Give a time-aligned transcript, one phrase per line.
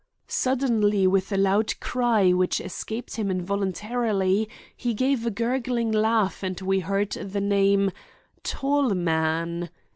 [0.25, 6.59] Suddenly with a loud cry which escaped him involuntarily, he gave a gurgling laugh and
[6.59, 7.91] we heard the name
[8.43, 9.69] "_Tallman!